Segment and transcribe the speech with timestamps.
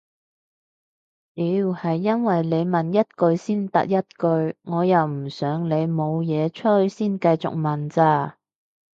[1.35, 1.45] 屌
[1.75, 8.35] 係因為你問一句先答一句我又唔想你冇嘢吹先繼續問咋